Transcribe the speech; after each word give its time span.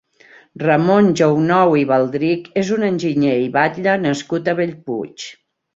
Ramon 0.61 1.09
Jounou 1.21 1.75
i 1.81 1.85
Baldrich 1.93 2.59
és 2.65 2.73
un 2.79 2.89
enginyer 2.91 3.39
i 3.45 3.53
batlle 3.61 3.97
nascut 4.09 4.53
a 4.55 4.59
Bellpuig. 4.63 5.33